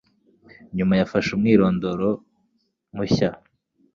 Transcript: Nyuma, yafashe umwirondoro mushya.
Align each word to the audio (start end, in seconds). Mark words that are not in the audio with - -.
Nyuma, 0.75 0.93
yafashe 0.99 1.29
umwirondoro 1.33 2.09
mushya. 2.95 3.29